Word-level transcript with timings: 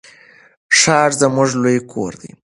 ښار 0.79 1.09
زموږ 1.21 1.49
لوی 1.61 1.77
کور 1.91 2.13
دی. 2.21 2.29